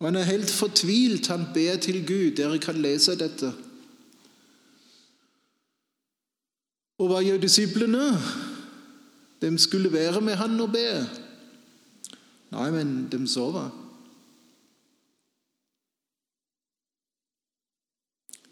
Og 0.03 0.09
Han 0.09 0.17
er 0.17 0.23
helt 0.23 0.51
fortvilt. 0.51 1.27
Han 1.27 1.45
ber 1.55 1.77
til 1.77 2.07
Gud. 2.07 2.37
Dere 2.37 2.59
kan 2.59 2.75
lese 2.75 3.15
dette. 3.15 3.53
Og 6.99 7.07
hva 7.07 7.21
gjør 7.23 7.39
disiplene? 7.39 8.09
De 9.43 9.51
skulle 9.59 9.93
være 9.93 10.21
med 10.21 10.35
han 10.41 10.59
og 10.61 10.73
be. 10.75 10.89
Nei, 12.51 12.67
men 12.75 12.91
de 13.13 13.21
sover. 13.31 13.71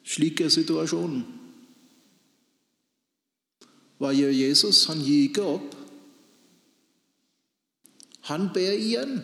Slik 0.07 0.45
er 0.47 0.55
situasjonen. 0.55 1.27
Hva 3.99 4.15
gjør 4.15 4.39
Jesus? 4.39 4.85
Han 4.87 5.03
gir 5.03 5.27
ikke 5.27 5.51
opp. 5.59 5.75
Han 8.31 8.53
ber 8.55 8.79
igjen. 8.79 9.19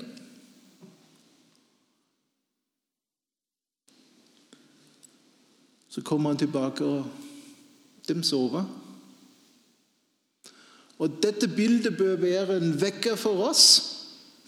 Så 5.96 6.02
kommer 6.04 6.30
han 6.30 6.38
tilbake, 6.38 6.84
og 6.84 7.04
de 8.08 8.24
sover. 8.24 8.64
Og 10.98 11.22
dette 11.22 11.48
bildet 11.48 11.96
bør 11.96 12.16
være 12.20 12.56
en 12.60 12.74
vekker 12.80 13.16
for 13.16 13.48
oss. 13.48 13.64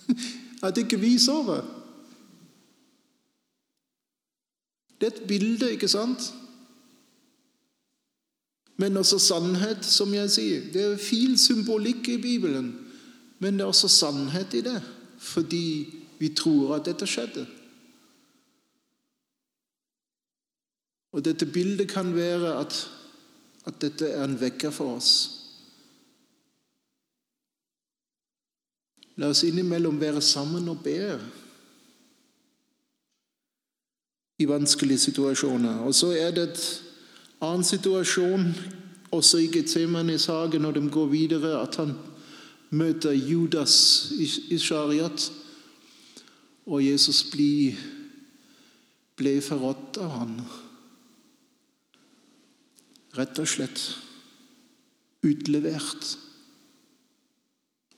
At 0.67 0.77
ikke 0.77 1.01
vi 1.01 1.15
sover. 1.19 1.65
Det 5.01 5.07
er 5.07 5.17
et 5.17 5.29
bilde, 5.29 5.73
ikke 5.73 5.89
sant? 5.89 6.35
Men 8.77 9.01
også 9.01 9.19
sannhet, 9.19 9.89
som 9.89 10.13
jeg 10.15 10.31
sier. 10.31 10.69
Det 10.73 10.83
er 10.85 11.01
fin 11.01 11.39
symbolikk 11.39 12.13
i 12.13 12.21
Bibelen, 12.21 12.75
men 13.39 13.57
det 13.57 13.65
er 13.65 13.73
også 13.73 13.89
sannhet 13.89 14.53
i 14.55 14.61
det. 14.69 14.83
Fordi 15.19 15.95
vi 16.19 16.29
tror 16.29 16.77
at 16.77 16.85
dette 16.93 17.09
skjedde. 17.09 17.47
Og 21.13 21.25
dette 21.25 21.47
bildet 21.47 21.89
kan 21.91 22.15
være 22.15 22.59
at, 22.61 22.91
at 23.67 23.81
dette 23.81 24.09
er 24.09 24.25
en 24.25 24.41
vekker 24.41 24.71
for 24.75 24.99
oss. 24.99 25.13
La 29.19 29.33
oss 29.33 29.43
innimellom 29.43 29.99
være 30.01 30.23
sammen 30.23 30.69
og 30.71 30.83
be 30.85 30.99
i 34.39 34.47
vanskelige 34.47 35.09
situasjoner. 35.09 35.81
Og 35.83 35.95
så 35.95 36.13
er 36.15 36.31
det 36.31 36.45
et 36.51 36.67
annen 37.43 37.65
situasjon 37.67 38.53
også 39.11 39.41
i 39.43 39.51
Getsemane-saken 39.51 40.63
når 40.63 40.77
de 40.77 40.85
går 40.93 41.11
videre, 41.11 41.57
at 41.63 41.81
han 41.81 41.97
møter 42.71 43.13
Judas 43.13 44.13
i 44.51 44.59
Shariat, 44.59 45.33
og 46.69 46.85
Jesus 46.85 47.23
ble, 47.33 47.75
ble 49.17 49.39
forrådt 49.43 49.99
av 50.05 50.11
han. 50.21 50.35
Rett 53.17 53.39
og 53.41 53.49
slett 53.49 53.81
utlevert 55.25 56.15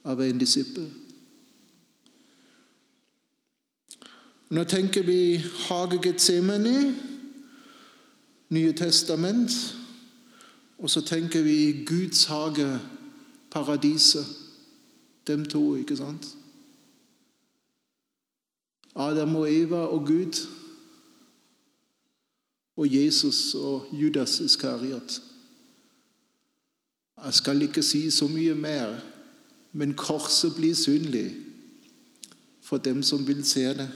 av 0.04 0.20
en 0.22 0.38
disippel. 0.40 0.86
Nå 4.50 4.64
tenker 4.66 5.06
vi 5.06 5.38
Hage 5.68 6.00
Getsemani, 6.02 6.94
Nye 8.50 8.72
testament, 8.74 9.52
og 10.78 10.90
så 10.90 11.04
tenker 11.06 11.42
vi 11.46 11.84
Guds 11.86 12.24
hage, 12.24 12.80
paradiset. 13.50 14.26
Dem 15.26 15.44
to, 15.46 15.76
ikke 15.76 15.96
sant? 15.96 16.26
Adam 18.96 19.36
og 19.36 19.52
Eva 19.52 19.84
og 19.86 20.06
Gud 20.06 20.40
og 22.80 22.94
Jesus 22.94 23.54
og 23.54 23.88
Judas 23.92 24.40
Iskariot. 24.40 25.22
Jeg 27.24 27.34
skal 27.34 27.62
ikke 27.62 27.82
si 27.84 28.06
så 28.10 28.24
mye 28.28 28.54
mer, 28.56 28.94
men 29.72 29.92
korset 29.94 30.54
blir 30.56 30.74
synlig 30.74 31.34
for 32.64 32.80
dem 32.80 33.02
som 33.02 33.26
vil 33.26 33.44
se 33.44 33.66
det. 33.76 33.88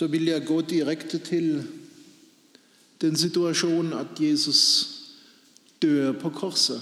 Så 0.00 0.06
vil 0.06 0.26
jeg 0.26 0.46
gå 0.46 0.60
direkte 0.60 1.18
til 1.18 1.66
den 3.00 3.16
situasjonen 3.16 3.92
at 3.92 4.06
Jesus 4.20 4.60
dør 5.82 6.12
på 6.12 6.30
korset. 6.30 6.80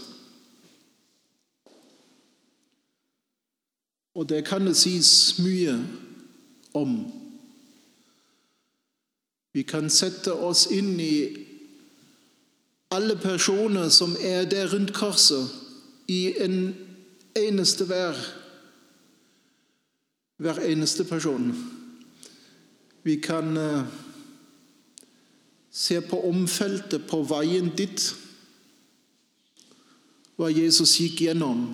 Og 4.15 4.29
det 4.29 4.45
kan 4.47 4.67
det 4.67 4.77
sies 4.79 5.39
mye 5.43 5.75
om. 6.79 6.93
Vi 9.53 9.65
kan 9.67 9.91
sette 9.91 10.31
oss 10.35 10.69
inn 10.71 10.93
i 11.03 11.17
alle 12.95 13.17
personer 13.19 13.89
som 13.91 14.15
er 14.23 14.47
der 14.47 14.71
rundt 14.71 14.95
korset, 14.95 15.51
i 16.07 16.39
en 16.39 16.71
eneste 17.35 17.85
hver. 17.91 18.15
Hver 20.39 20.63
eneste 20.71 21.05
person. 21.05 21.78
Vi 23.03 23.17
kan 23.21 23.57
uh, 23.57 23.85
se 25.71 26.01
på 26.01 26.21
omfeltet 26.29 27.07
på 27.11 27.23
veien 27.23 27.71
dit, 27.77 28.09
hva 30.39 30.51
Jesus 30.51 30.97
gikk 31.01 31.23
gjennom. 31.27 31.67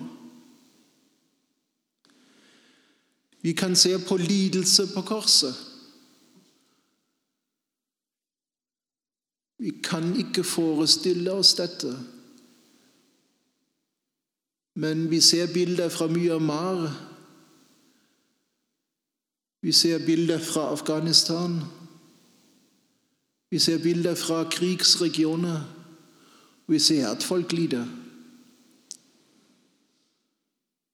Vi 3.45 3.53
kan 3.53 3.77
se 3.77 3.99
på 4.01 4.17
lidelse 4.17 4.87
på 4.95 5.03
korset. 5.05 5.55
Vi 9.59 9.71
kan 9.85 10.15
ikke 10.17 10.45
forestille 10.45 11.33
oss 11.33 11.55
dette. 11.55 11.93
Men 14.75 15.11
vi 15.11 15.21
ser 15.21 15.53
bilder 15.53 15.89
fra 15.89 16.07
Myanmar. 16.07 16.89
Vi 19.65 19.73
ser 19.73 19.99
bilder 19.99 20.39
fra 20.39 20.73
Afghanistan. 20.73 21.61
Vi 23.51 23.59
ser 23.59 23.79
bilder 23.79 24.15
fra 24.15 24.45
krigsregioner. 24.51 25.61
Vi 26.67 26.79
ser 26.79 27.09
at 27.09 27.23
folk 27.23 27.53
lider. 27.53 27.87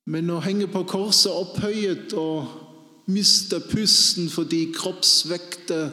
Men 0.07 0.31
å 0.31 0.39
henge 0.45 0.69
på 0.71 0.85
korset 0.87 1.35
opphøyet 1.35 2.15
og 2.15 3.11
miste 3.11 3.59
pusten 3.73 4.31
fordi 4.31 4.69
kroppsvekter 4.77 5.91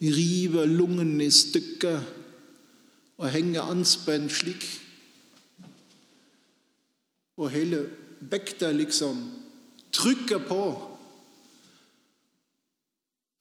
river 0.00 0.72
lungene 0.72 1.26
i 1.28 1.34
stykker 1.36 2.00
og 3.20 3.28
henge 3.28 3.60
anspent 3.60 4.32
slik 4.32 4.64
Og 7.36 7.52
hele 7.52 7.84
vekta 8.20 8.72
liksom 8.72 9.20
trykker 9.92 10.48
på. 10.48 10.89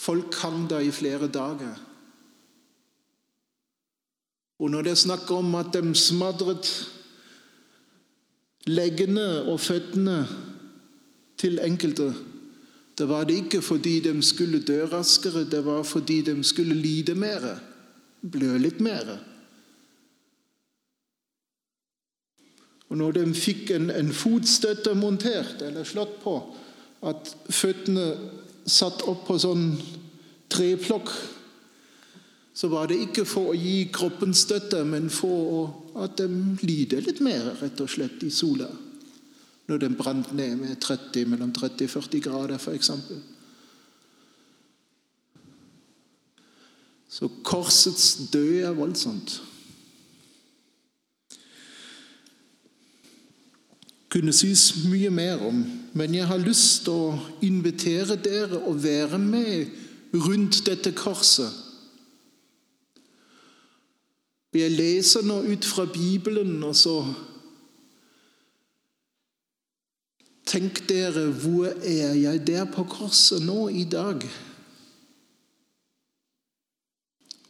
Folk 0.09 0.33
hang 0.41 0.63
der 0.69 0.79
i 0.81 0.91
flere 0.91 1.27
dager. 1.29 1.75
Og 4.59 4.71
når 4.71 4.81
det 4.81 4.91
er 4.91 5.03
snakk 5.03 5.29
om 5.31 5.53
at 5.55 5.69
de 5.75 5.93
smadret 5.95 6.69
leggene 8.65 9.43
og 9.51 9.59
føttene 9.61 10.23
til 11.37 11.61
enkelte, 11.61 12.09
det 12.97 13.07
var 13.07 13.23
det 13.29 13.37
ikke 13.43 13.61
fordi 13.61 13.99
de 13.99 14.15
skulle 14.25 14.63
dø 14.65 14.81
raskere, 14.89 15.45
det 15.45 15.61
var 15.65 15.83
fordi 15.83 16.21
de 16.21 16.43
skulle 16.43 16.75
lide 16.75 17.15
mer, 17.15 17.45
blø 18.21 18.57
litt 18.57 18.81
mer. 18.81 19.13
Og 22.89 22.97
når 22.97 23.11
de 23.21 23.29
fikk 23.37 23.71
en, 23.77 23.91
en 23.93 24.11
fotstøtte 24.13 24.97
montert 24.97 25.61
eller 25.61 25.85
slått 25.85 26.17
på, 26.23 26.35
at 27.05 27.35
føttene 27.53 28.09
satt 28.69 29.05
opp 29.07 29.27
på 29.29 29.37
sånn 29.39 29.71
treplokk 30.49 31.11
så 32.59 32.67
var 32.67 32.89
det 32.89 32.97
ikke 32.99 33.23
for 33.23 33.53
å 33.53 33.55
gi 33.55 33.85
kroppen 33.93 34.33
støtte, 34.35 34.81
men 34.83 35.05
for 35.13 35.69
at 36.03 36.17
de 36.19 36.25
lider 36.65 37.05
litt 37.05 37.21
mer, 37.23 37.53
rett 37.61 37.79
og 37.79 37.87
slett, 37.87 38.19
i 38.27 38.31
sola. 38.33 38.67
Når 39.69 39.79
den 39.79 39.95
brant 39.95 40.33
ned 40.35 40.57
med 40.59 40.79
30, 40.83 41.29
mellom 41.31 41.53
30 41.55 41.87
og 41.87 41.93
40 41.93 42.23
grader, 42.25 42.57
f.eks. 42.59 42.91
Så 47.09 47.29
korsets 47.47 48.09
død 48.33 48.65
er 48.65 48.75
voldsomt. 48.75 49.39
kunne 54.09 54.33
sies 54.33 54.71
mye 54.89 55.11
mer 55.13 55.41
om, 55.45 55.59
men 55.93 56.15
jeg 56.17 56.25
har 56.25 56.41
lyst 56.41 56.87
til 56.87 56.95
å 56.97 57.19
invitere 57.45 58.17
dere 58.17 58.57
å 58.57 58.73
være 58.73 59.19
med 59.21 59.69
rundt 60.13 60.65
dette 60.65 60.91
korset 60.97 61.65
jeg 64.53 64.71
leser 64.73 65.21
nå 65.21 65.43
ut 65.45 65.65
fra 65.65 65.85
Bibelen, 65.85 66.63
og 66.63 66.75
så 66.75 67.03
Tenk 70.49 70.79
dere, 70.89 71.27
hvor 71.29 71.67
er 71.85 72.15
jeg 72.17 72.39
der 72.47 72.63
på 72.65 72.81
korset 72.89 73.43
nå 73.45 73.67
i 73.69 73.83
dag? 73.85 74.23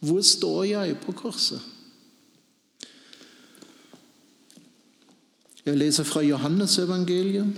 Hvor 0.03 0.19
står 0.21 0.63
jeg 0.63 0.97
på 1.05 1.15
korset? 1.15 1.61
Jeg 5.63 5.77
leser 5.77 6.03
fra 6.03 6.25
Johannes 6.27 6.75
evangeliet. 6.77 7.55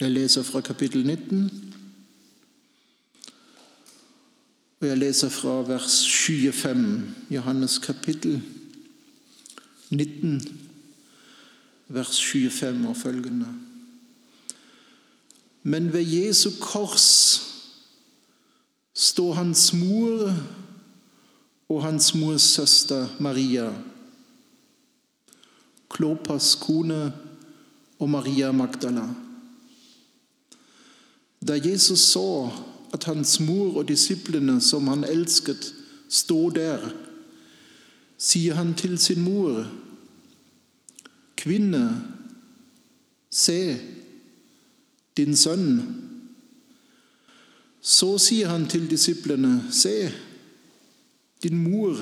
Jeg 0.00 0.10
leser 0.10 0.46
fra 0.46 0.60
kapittel 0.60 1.02
19. 1.06 1.73
Og 4.84 4.90
jeg 4.90 4.98
leser 5.00 5.62
vers 5.64 5.94
25, 6.06 7.14
Johannes 7.32 7.78
kapittel 7.78 8.42
19, 9.88 10.42
vers 11.88 12.20
25 12.20 12.88
og 12.88 12.96
følgende. 12.96 13.46
Men 15.62 15.92
ved 15.92 16.04
Jesu 16.04 16.50
kors 16.60 17.06
står 18.92 19.32
hans 19.32 19.72
mor 19.72 20.36
og 21.68 21.82
hans 21.82 22.14
mors 22.14 22.42
søster 22.42 23.08
Maria, 23.20 23.72
Klopas 25.88 26.54
kone 26.60 27.12
og 27.98 28.10
Maria 28.10 28.52
Magdala. 28.52 29.08
Da 31.40 31.60
Jesus 31.64 32.00
så 32.00 32.50
at 32.94 33.08
hans 33.10 33.40
mor 33.42 33.80
og 33.80 33.88
disiplene 33.88 34.60
som 34.62 34.88
han 34.88 35.04
elsket, 35.04 35.72
sto 36.08 36.46
der, 36.54 36.84
sier 38.18 38.54
han 38.54 38.74
til 38.78 38.98
sin 39.02 39.24
mor, 39.24 39.64
Kvinne, 41.44 42.00
se 43.30 43.76
din 45.16 45.36
sønn. 45.36 45.82
Så 47.84 48.14
sier 48.22 48.48
han 48.48 48.64
til 48.70 48.86
disiplene, 48.88 49.66
se 49.68 50.08
din 51.42 51.58
mor. 51.66 52.00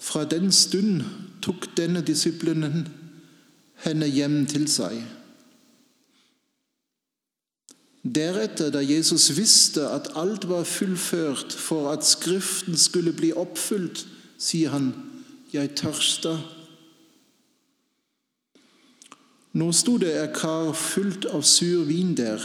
Fra 0.00 0.24
den 0.24 0.52
stund 0.52 1.02
tok 1.44 1.68
denne 1.76 2.00
disiplinen 2.00 2.86
henne 3.84 4.08
hjem 4.08 4.46
til 4.48 4.64
seg. 4.70 4.96
Deretter, 8.04 8.70
da 8.70 8.80
Jesus 8.80 9.36
visste 9.36 9.88
at 9.88 10.10
alt 10.14 10.48
var 10.48 10.64
fullført 10.64 11.52
for 11.52 11.90
at 11.90 12.04
Skriften 12.04 12.76
skulle 12.76 13.12
bli 13.12 13.32
oppfylt, 13.32 14.06
sier 14.38 14.70
han, 14.70 14.94
'Jeg 15.52 15.70
tørsta'. 15.80 16.38
Nå 19.54 19.72
sto 19.72 19.96
det 19.96 20.10
et 20.22 20.34
kar 20.34 20.72
fullt 20.72 21.24
av 21.24 21.42
sur 21.42 21.84
vin 21.84 22.16
der. 22.16 22.42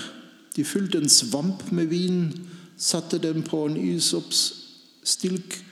De 0.55 0.63
fylte 0.63 0.97
en 0.97 1.09
svamp 1.09 1.71
med 1.71 1.85
vin, 1.85 2.49
satte 2.77 3.17
den 3.17 3.43
på 3.43 3.65
en 3.65 3.77
ysoppstilk 3.77 5.65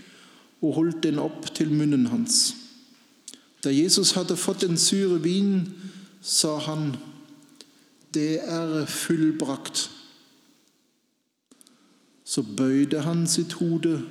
og 0.62 0.74
holdt 0.74 1.04
den 1.04 1.20
opp 1.20 1.56
til 1.56 1.70
munnen 1.70 2.08
hans. 2.08 2.56
Da 3.64 3.70
Jesus 3.70 4.12
hadde 4.12 4.38
fått 4.38 4.62
den 4.62 4.78
sure 4.78 5.20
vin, 5.24 5.74
sa 6.22 6.58
han, 6.58 6.96
det 8.14 8.40
er 8.44 8.86
fullbrakt. 8.86 9.92
Så 12.24 12.44
bøyde 12.58 13.02
han 13.02 13.28
sitt 13.28 13.54
hode 13.60 14.02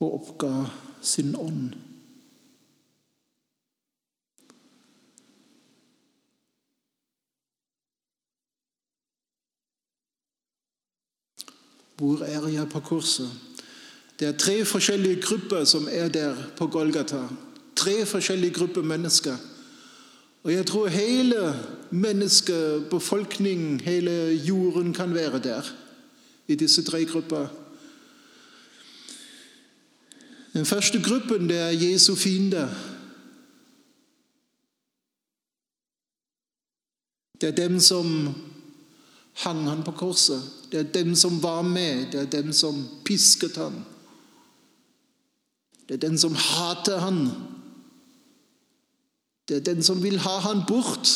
og 0.00 0.14
oppga 0.14 0.64
sin 1.02 1.36
ånd. 1.36 1.74
Hvor 12.00 12.22
er 12.24 12.48
jeg 12.48 12.68
på 12.68 12.80
korset? 12.80 13.28
Det 14.20 14.28
er 14.28 14.38
tre 14.38 14.64
forskjellige 14.64 15.20
grupper 15.22 15.64
som 15.64 15.88
er 15.90 16.08
der 16.08 16.36
på 16.56 16.66
Golgata. 16.66 17.26
Tre 17.76 18.06
forskjellige 18.06 18.54
grupper 18.54 18.82
mennesker. 18.82 19.36
Og 20.42 20.52
jeg 20.52 20.66
tror 20.66 20.86
hele 20.86 21.64
menneskebefolkningen, 21.90 23.80
hele 23.80 24.10
jorden, 24.48 24.94
kan 24.94 25.14
være 25.14 25.38
der 25.38 25.62
i 26.48 26.54
disse 26.54 26.84
tre 26.84 27.04
grupper. 27.04 27.46
Den 30.52 30.66
første 30.66 31.02
gruppen 31.02 31.48
det 31.48 31.58
er 31.58 31.90
Jesu 31.90 32.14
fiender. 32.14 32.68
Det 37.40 37.48
er 37.48 37.68
dem 37.68 37.80
som 37.80 38.34
hang 39.32 39.68
han 39.68 39.82
på 39.82 39.90
korset. 39.90 40.42
Det 40.72 40.80
er 40.80 40.92
dem 40.92 41.14
som 41.14 41.42
var 41.42 41.62
med. 41.62 42.12
Det 42.12 42.20
er 42.20 42.42
dem 42.42 42.52
som 42.52 42.88
pisket 43.04 43.56
han. 43.56 43.84
Det 45.88 45.94
er 45.94 46.08
den 46.08 46.18
som 46.18 46.34
hater 46.34 46.98
han. 46.98 47.28
Det 49.50 49.56
er 49.56 49.66
den 49.66 49.82
som 49.82 49.98
vil 49.98 50.20
ha 50.22 50.36
han 50.44 50.60
bort. 50.68 51.10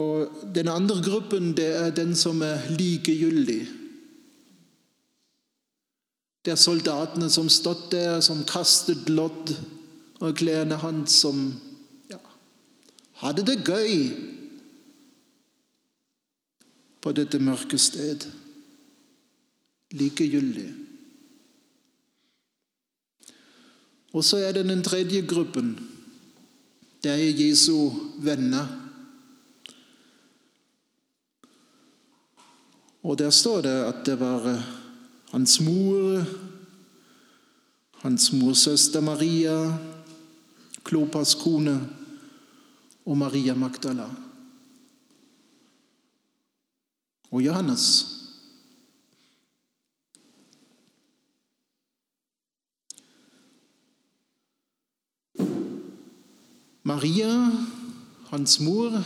Og 0.00 0.30
Den 0.54 0.68
andre 0.68 0.96
gruppen 1.04 1.50
det 1.56 1.66
er 1.76 1.90
den 1.90 2.14
som 2.16 2.40
er 2.42 2.70
likegyldig. 2.72 3.66
Det 6.44 6.54
er 6.54 6.62
soldatene 6.62 7.28
som 7.28 7.50
stått 7.52 7.90
der, 7.92 8.22
som 8.24 8.40
kastet 8.48 9.10
lodd, 9.12 9.52
og 10.24 10.38
klærne 10.40 10.78
hans 10.80 11.20
som 11.20 11.42
ja, 12.08 12.16
hadde 13.20 13.44
det 13.44 13.60
gøy 13.68 14.08
på 17.04 17.12
dette 17.12 17.38
mørke 17.38 17.76
sted. 17.78 18.24
Likegyldig. 19.92 20.87
Og 24.12 24.24
så 24.24 24.36
er 24.36 24.52
det 24.52 24.64
den 24.64 24.82
tredje 24.82 25.26
gruppen. 25.26 25.76
Det 27.02 27.12
er 27.12 27.46
Jesu 27.46 27.90
venner. 28.18 28.66
Og 33.02 33.18
der 33.18 33.30
står 33.30 33.60
det 33.60 33.76
at 33.84 34.06
det 34.06 34.20
var 34.20 34.48
eh, 34.48 34.62
hans 35.30 35.60
mor, 35.60 36.24
hans 38.02 38.32
morsøster 38.32 39.00
Maria, 39.00 39.78
Klopas 40.84 41.34
kone 41.34 41.88
og 43.06 43.16
Maria 43.16 43.54
Magdala. 43.54 44.10
Og 47.30 47.44
Johannes. 47.44 48.17
Maria, 56.88 57.32
hans 58.30 58.60
mor, 58.64 58.96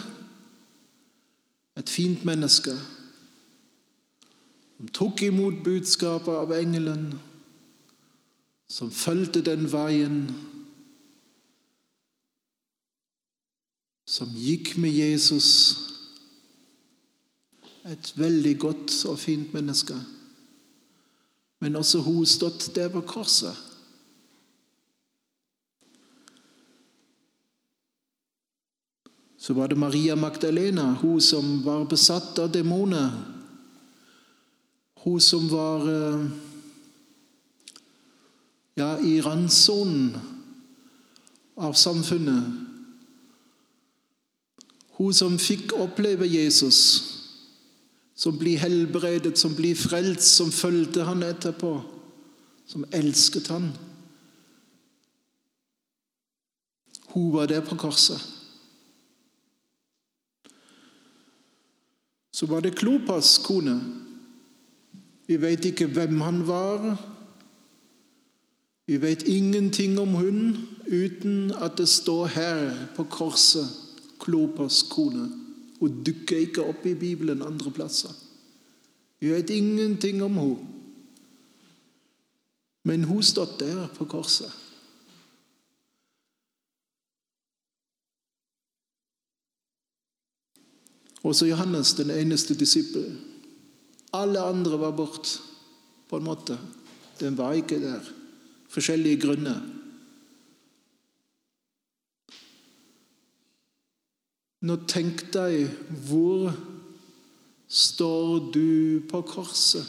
et 1.76 1.90
fint 1.90 2.24
menneske 2.28 2.74
som 4.82 4.88
tok 4.90 5.20
imot 5.22 5.60
budskapet 5.62 6.34
av 6.34 6.50
engelen, 6.56 7.12
som 8.66 8.88
fulgte 8.90 9.38
den 9.46 9.68
veien, 9.70 10.24
som 14.10 14.32
gikk 14.34 14.72
med 14.82 14.90
Jesus. 14.90 15.50
Et 17.86 18.10
veldig 18.18 18.56
godt 18.58 18.96
og 19.06 19.20
fint 19.22 19.54
menneske. 19.54 19.94
Men 21.62 21.78
også 21.78 22.02
hun 22.02 22.26
stått 22.26 22.72
der 22.74 22.90
på 22.90 23.04
korset. 23.06 23.54
Så 29.42 29.56
var 29.58 29.68
det 29.68 29.78
Maria 29.78 30.14
Magdalena, 30.14 30.92
hun 31.02 31.20
som 31.20 31.56
var 31.66 31.88
besatt 31.90 32.38
av 32.38 32.52
demoner 32.54 33.10
hun 35.02 35.20
som 35.20 35.48
var 35.48 35.88
eh, 35.90 36.26
ja, 38.74 38.98
i 38.98 39.20
randsonen 39.20 40.18
av 41.54 41.72
samfunnet. 41.72 42.44
Hun 44.96 45.14
som 45.14 45.38
fikk 45.42 45.74
oppleve 45.74 46.28
Jesus, 46.30 46.78
som 48.14 48.38
blir 48.38 48.62
helbredet, 48.62 49.34
som 49.38 49.56
blir 49.58 49.74
frelst, 49.74 50.36
som 50.36 50.52
fulgte 50.54 51.02
han 51.08 51.24
etterpå, 51.26 51.72
som 52.70 52.86
elsket 52.94 53.50
han. 53.50 53.72
Hun 57.12 57.32
var 57.34 57.50
der 57.50 57.66
på 57.66 57.76
korset. 57.76 58.22
Så 62.32 62.46
var 62.46 62.60
det 62.60 62.76
Klopas 62.76 63.38
kone. 63.44 63.80
Vi 65.26 65.36
vet 65.36 65.64
ikke 65.64 65.86
hvem 65.86 66.20
han 66.20 66.46
var. 66.46 66.96
Vi 68.86 68.96
vet 69.02 69.22
ingenting 69.28 69.98
om 70.00 70.08
hun 70.08 70.56
uten 70.88 71.52
at 71.52 71.78
det 71.78 71.88
står 71.88 72.26
her 72.26 72.86
på 72.96 73.04
korset 73.04 73.68
Klopas 74.20 74.82
kone. 74.90 75.28
Hun 75.80 76.02
dukker 76.04 76.36
ikke 76.36 76.64
opp 76.64 76.86
i 76.86 76.94
Bibelen 76.94 77.42
andre 77.42 77.70
plasser. 77.70 78.12
Vi 79.20 79.30
vet 79.30 79.50
ingenting 79.50 80.22
om 80.22 80.34
hun. 80.34 80.68
Men 82.84 83.04
hun 83.04 83.22
stod 83.22 83.58
der 83.58 83.86
på 83.94 84.04
korset. 84.04 84.61
Også 91.22 91.46
Johannes, 91.46 91.94
den 91.94 92.10
eneste 92.10 92.54
disippel. 92.58 93.18
Alle 94.12 94.40
andre 94.40 94.80
var 94.80 94.90
bort, 94.90 95.40
på 96.08 96.16
en 96.16 96.24
måte. 96.24 96.58
Den 97.20 97.38
var 97.38 97.52
ikke 97.52 97.80
der. 97.80 98.00
Forskjellige 98.68 99.20
grunner. 99.20 99.60
Nå 104.62 104.76
tenk 104.86 105.24
deg 105.34 105.66
hvor 106.06 106.52
står 107.66 108.50
du 108.54 109.02
på 109.10 109.22
korset? 109.26 109.86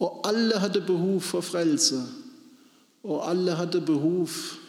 Og 0.00 0.22
alle 0.24 0.58
hadde 0.62 0.80
behov 0.86 1.20
for 1.20 1.44
frelse, 1.44 1.98
og 3.04 3.26
alle 3.28 3.58
hadde 3.58 3.82
behov 3.84 4.26
for 4.26 4.59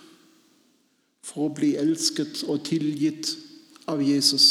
å 1.36 1.48
bli 1.54 1.76
elsket 1.80 2.44
og 2.50 2.64
tilgitt 2.66 3.36
av 3.90 4.02
Jesus. 4.04 4.48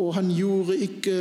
Og 0.00 0.14
han 0.16 0.30
gjorde 0.32 0.78
ikke 0.80 1.18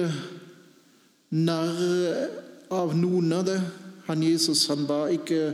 narr 1.36 2.30
av 2.74 2.96
noen 2.98 3.34
av 3.36 3.46
det. 3.50 3.60
Han 4.08 4.24
Jesus 4.24 4.68
han 4.72 4.88
var 4.90 5.12
ikke 5.14 5.54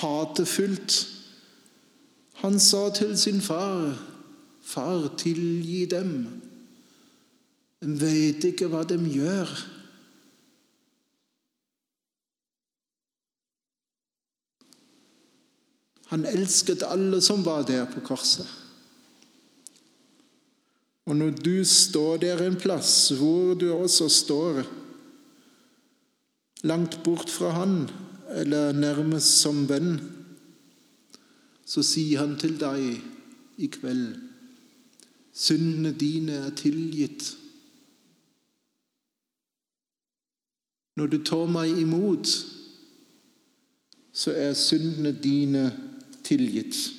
hatefullt. 0.00 0.96
Han 2.42 2.58
sa 2.60 2.88
til 2.90 3.18
sin 3.18 3.40
far, 3.40 3.96
'Far, 4.66 5.14
tilgi 5.16 5.86
dem. 5.86 6.42
De 7.80 8.00
vet 8.00 8.44
ikke 8.44 8.66
hva 8.66 8.82
de 8.82 8.98
gjør.' 8.98 9.76
Han 16.12 16.26
elsket 16.28 16.84
alle 16.86 17.20
som 17.24 17.42
var 17.46 17.66
der 17.66 17.86
på 17.90 18.02
korset. 18.06 18.46
Og 21.06 21.16
når 21.16 21.38
du 21.38 21.64
står 21.64 22.18
der 22.22 22.42
en 22.42 22.58
plass 22.58 23.12
hvor 23.14 23.54
du 23.54 23.68
også 23.72 24.08
står, 24.10 24.62
langt 26.66 26.98
bort 27.04 27.30
fra 27.30 27.52
Han, 27.60 27.90
eller 28.34 28.72
nærmest 28.74 29.40
som 29.42 29.68
venn, 29.70 30.00
så 31.66 31.82
sier 31.86 32.24
Han 32.24 32.38
til 32.38 32.58
deg 32.58 32.88
i 33.62 33.70
kveld 33.70 34.26
syndene 35.36 35.92
dine 35.92 36.32
er 36.46 36.54
tilgitt. 36.56 37.34
Når 40.96 41.10
du 41.12 41.18
tar 41.24 41.44
meg 41.52 41.76
imot, 41.76 42.30
så 44.16 44.32
er 44.32 44.56
syndene 44.56 45.12
dine 45.12 45.66
tilgitt. 46.26 46.95